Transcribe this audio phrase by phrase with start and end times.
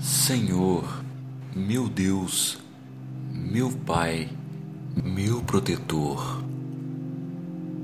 [0.00, 1.04] Senhor,
[1.54, 2.56] meu Deus,
[3.30, 4.30] meu Pai,
[5.04, 6.42] meu protetor.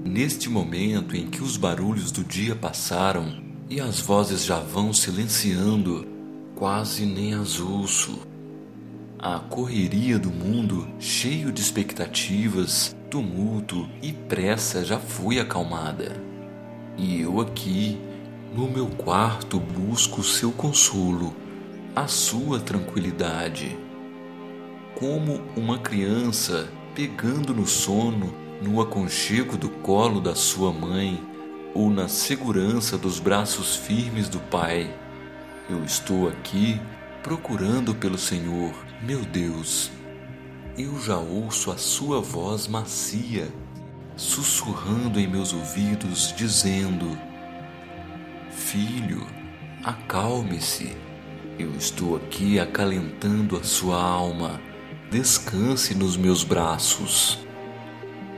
[0.03, 6.07] Neste momento em que os barulhos do dia passaram e as vozes já vão silenciando,
[6.55, 8.21] quase nem as ouço.
[9.19, 16.17] A correria do mundo, cheio de expectativas, tumulto e pressa, já foi acalmada.
[16.97, 18.01] E eu aqui,
[18.55, 21.45] no meu quarto, busco seu consolo,
[21.97, 23.77] a sua tranquilidade.
[24.95, 31.21] Como uma criança pegando no sono, no aconchego do colo da sua mãe
[31.75, 34.95] ou na segurança dos braços firmes do pai
[35.69, 36.81] eu estou aqui
[37.25, 39.91] procurando pelo Senhor, meu Deus.
[40.79, 43.49] Eu já ouço a Sua voz macia,
[44.17, 47.19] sussurrando em meus ouvidos, dizendo:
[48.49, 49.27] Filho,
[49.83, 50.97] acalme-se.
[51.59, 54.61] Eu estou aqui acalentando a sua alma.
[55.11, 57.39] Descanse nos meus braços.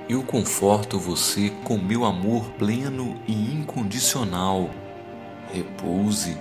[0.09, 4.71] Eu conforto você com meu amor pleno e incondicional.
[5.53, 6.37] Repouse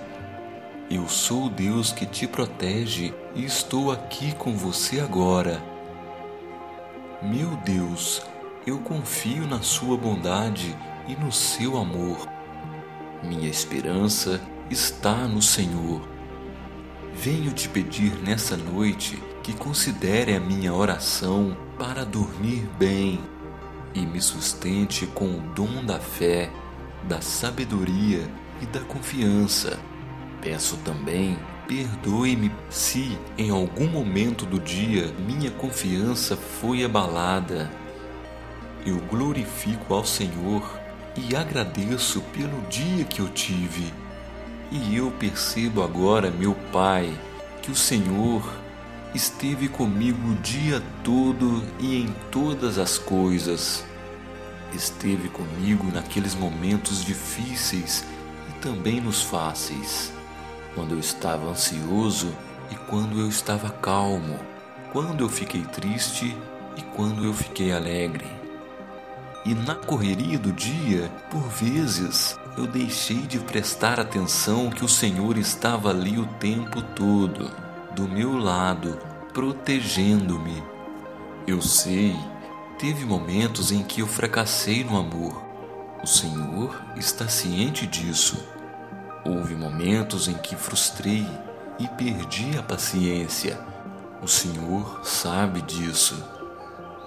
[0.90, 5.62] eu sou o Deus que te protege e estou aqui com você agora.
[7.20, 8.22] Meu Deus,
[8.66, 10.74] eu confio na Sua bondade
[11.06, 12.26] e no seu amor.
[13.22, 14.40] Minha esperança
[14.70, 16.17] está no Senhor.
[17.20, 23.20] Venho te pedir nessa noite que considere a minha oração para dormir bem
[23.94, 26.50] e me sustente com o dom da fé,
[27.04, 28.28] da sabedoria
[28.60, 29.78] e da confiança
[30.40, 31.36] Peço também,
[31.66, 37.70] perdoe-me se em algum momento do dia minha confiança foi abalada.
[38.86, 40.62] Eu glorifico ao Senhor
[41.16, 43.92] e agradeço pelo dia que eu tive.
[44.70, 47.18] E eu percebo agora, meu Pai,
[47.62, 48.42] que o Senhor
[49.14, 53.84] esteve comigo o dia todo e em todas as coisas.
[54.74, 58.04] Esteve comigo naqueles momentos difíceis
[58.50, 60.12] e também nos fáceis
[60.74, 62.32] quando eu estava ansioso
[62.70, 64.38] e quando eu estava calmo,
[64.92, 66.36] quando eu fiquei triste
[66.76, 68.26] e quando eu fiquei alegre.
[69.44, 75.38] E na correria do dia, por vezes, eu deixei de prestar atenção que o Senhor
[75.38, 77.50] estava ali o tempo todo,
[77.94, 78.98] do meu lado,
[79.32, 80.62] protegendo-me.
[81.46, 82.16] Eu sei,
[82.78, 85.42] teve momentos em que eu fracassei no amor.
[86.02, 88.36] O Senhor está ciente disso
[89.28, 91.26] Houve momentos em que frustrei
[91.78, 93.60] e perdi a paciência.
[94.22, 96.16] O Senhor sabe disso.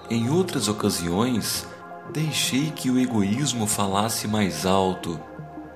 [0.08, 1.66] Em outras ocasiões,
[2.14, 5.20] deixei que o egoísmo falasse mais alto.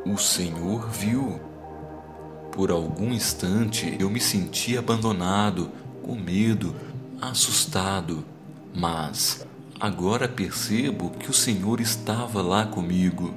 [0.05, 1.39] O Senhor viu.
[2.51, 5.71] Por algum instante eu me senti abandonado,
[6.03, 6.75] com medo,
[7.19, 8.23] assustado,
[8.71, 9.47] mas
[9.79, 13.33] agora percebo que o Senhor estava lá comigo.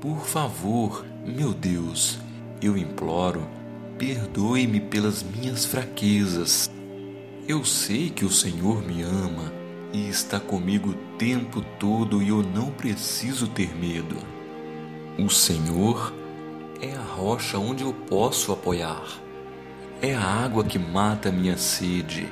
[0.00, 2.18] Por favor, meu Deus,
[2.62, 3.46] eu imploro,
[3.98, 6.70] perdoe-me pelas minhas fraquezas.
[7.46, 9.52] Eu sei que o Senhor me ama
[9.92, 14.35] e está comigo o tempo todo e eu não preciso ter medo.
[15.18, 16.12] O Senhor
[16.80, 19.04] é a rocha onde eu posso apoiar.
[20.02, 22.28] É a água que mata minha sede.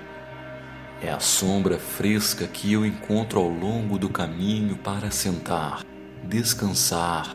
[1.02, 5.82] É a sombra fresca que eu encontro ao longo do caminho para sentar,
[6.24, 7.34] descansar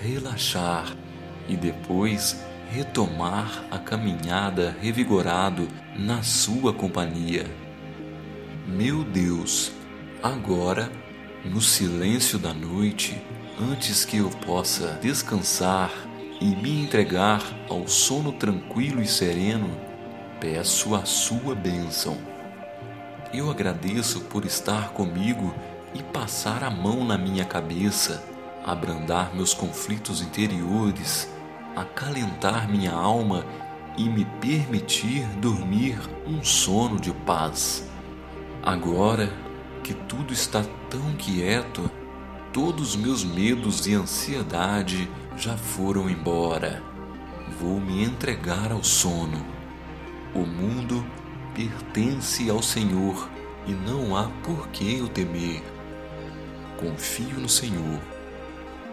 [0.00, 0.96] relaxar
[1.48, 7.46] e depois retomar a caminhada revigorado na sua companhia.
[8.66, 9.72] Meu Deus,
[10.22, 10.90] agora,
[11.44, 13.20] no silêncio da noite,
[13.60, 15.90] antes que eu possa descansar
[16.40, 19.70] e me entregar ao sono tranquilo e sereno,
[20.40, 22.16] peço a sua bênção.
[23.32, 25.54] Eu agradeço por estar comigo
[25.94, 28.22] e passar a mão na minha cabeça
[28.64, 31.28] abrandar meus conflitos interiores,
[31.74, 33.44] acalentar minha alma
[33.96, 37.88] e me permitir dormir um sono de paz.
[38.62, 39.32] Agora
[39.82, 41.90] que tudo está tão quieto,
[42.52, 46.82] todos meus medos e ansiedade já foram embora.
[47.60, 49.44] vou me entregar ao sono.
[50.34, 51.04] O mundo
[51.54, 53.28] pertence ao Senhor
[53.66, 55.62] e não há por que eu temer.
[56.78, 58.00] Confio no Senhor,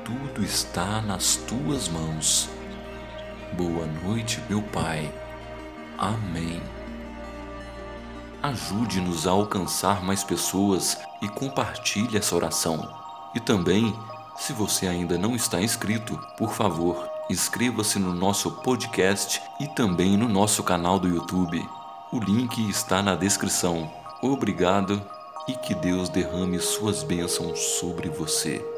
[0.04, 2.50] tudo está nas tuas mãos.
[3.54, 5.14] Boa noite, meu Pai.
[5.98, 6.62] Amém.
[8.42, 13.05] Ajude-nos a alcançar mais pessoas e compartilhe essa oração.
[13.36, 13.94] E também,
[14.38, 20.30] se você ainda não está inscrito, por favor, inscreva-se no nosso podcast e também no
[20.30, 21.68] nosso canal do YouTube.
[22.12, 23.92] O link está na descrição.
[24.22, 25.02] Obrigado
[25.48, 28.75] e que Deus derrame suas bênçãos sobre você.